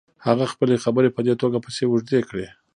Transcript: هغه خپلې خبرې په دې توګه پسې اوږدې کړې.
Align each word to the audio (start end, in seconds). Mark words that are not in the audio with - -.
هغه 0.27 0.45
خپلې 0.53 0.75
خبرې 0.83 1.09
په 1.15 1.21
دې 1.27 1.33
توګه 1.41 1.57
پسې 1.65 1.83
اوږدې 1.87 2.19
کړې. 2.29 2.47